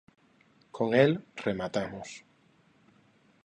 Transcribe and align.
Con 0.71 0.95
el 0.95 1.23
rematamos. 1.35 2.23